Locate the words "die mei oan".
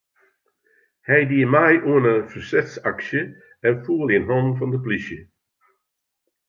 1.31-2.05